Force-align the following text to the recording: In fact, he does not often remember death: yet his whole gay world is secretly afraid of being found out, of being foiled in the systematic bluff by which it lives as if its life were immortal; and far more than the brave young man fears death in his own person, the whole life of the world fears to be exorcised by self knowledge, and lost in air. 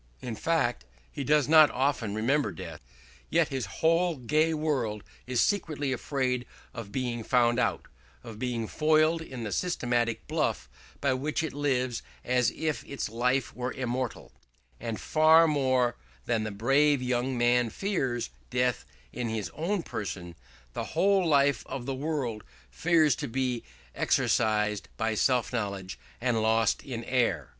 In 0.19 0.35
fact, 0.35 0.83
he 1.11 1.23
does 1.23 1.47
not 1.47 1.69
often 1.69 2.15
remember 2.15 2.51
death: 2.51 2.81
yet 3.29 3.49
his 3.49 3.67
whole 3.67 4.15
gay 4.15 4.51
world 4.51 5.03
is 5.27 5.41
secretly 5.41 5.93
afraid 5.93 6.47
of 6.73 6.91
being 6.91 7.21
found 7.23 7.59
out, 7.59 7.85
of 8.23 8.39
being 8.39 8.65
foiled 8.65 9.21
in 9.21 9.43
the 9.43 9.51
systematic 9.51 10.25
bluff 10.27 10.67
by 11.01 11.13
which 11.13 11.43
it 11.43 11.53
lives 11.53 12.01
as 12.25 12.49
if 12.55 12.83
its 12.85 13.09
life 13.09 13.55
were 13.55 13.71
immortal; 13.73 14.31
and 14.79 14.99
far 14.99 15.47
more 15.47 15.97
than 16.25 16.45
the 16.45 16.51
brave 16.51 16.99
young 16.99 17.37
man 17.37 17.69
fears 17.69 18.31
death 18.49 18.85
in 19.13 19.29
his 19.29 19.51
own 19.53 19.83
person, 19.83 20.33
the 20.73 20.83
whole 20.97 21.27
life 21.27 21.63
of 21.67 21.85
the 21.85 21.93
world 21.93 22.43
fears 22.71 23.15
to 23.17 23.27
be 23.27 23.63
exorcised 23.93 24.87
by 24.97 25.13
self 25.13 25.53
knowledge, 25.53 25.99
and 26.19 26.41
lost 26.41 26.81
in 26.83 27.03
air. 27.03 27.49